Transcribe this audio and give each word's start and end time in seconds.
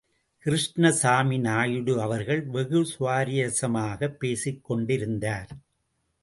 கிருஷ்ணசாமி 0.37 1.37
நாயுடு 1.37 2.01
அவர்கள் 2.01 2.41
வெகு 2.45 2.85
சுவாரஸ்யமாகப் 2.85 4.17
பேசிக்கொண்டிருந்தார். 4.21 5.49